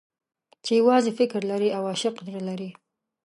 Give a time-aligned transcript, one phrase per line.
[0.63, 2.69] چې يوازې فکر لري او عاشق زړه لري.